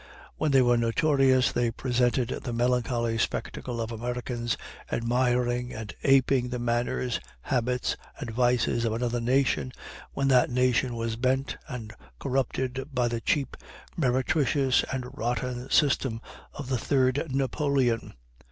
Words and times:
When 0.35 0.49
they 0.49 0.63
were 0.63 0.77
notorious 0.79 1.51
they 1.51 1.69
presented 1.69 2.29
the 2.29 2.51
melancholy 2.51 3.19
spectacle 3.19 3.79
of 3.79 3.91
Americans 3.91 4.57
admiring 4.91 5.75
and 5.75 5.93
aping 6.01 6.49
the 6.49 6.57
manners, 6.57 7.19
habits, 7.41 7.95
and 8.17 8.31
vices 8.31 8.83
of 8.83 8.93
another 8.93 9.21
nation, 9.21 9.71
when 10.13 10.27
that 10.29 10.49
nation 10.49 10.95
was 10.95 11.17
bent 11.17 11.55
and 11.67 11.93
corrupted 12.19 12.89
by 12.91 13.09
the 13.09 13.21
cheap, 13.21 13.55
meretricious, 13.95 14.83
and 14.91 15.05
rotten 15.15 15.69
system 15.69 16.19
of 16.51 16.69
the 16.69 16.79
third 16.79 17.27
Napoleon. 17.29 18.13